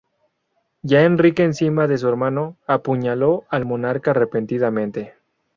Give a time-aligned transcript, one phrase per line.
[0.81, 5.13] Ya Enrique encima de su hermano, apuñaló al monarca repetidamente.